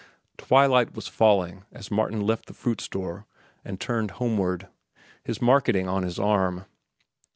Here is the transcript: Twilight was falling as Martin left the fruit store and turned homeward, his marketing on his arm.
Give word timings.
Twilight 0.39 0.95
was 0.95 1.07
falling 1.07 1.63
as 1.71 1.91
Martin 1.91 2.21
left 2.25 2.47
the 2.47 2.55
fruit 2.55 2.81
store 2.81 3.27
and 3.63 3.79
turned 3.79 4.09
homeward, 4.17 4.67
his 5.23 5.43
marketing 5.43 5.87
on 5.87 6.01
his 6.01 6.17
arm. 6.17 6.65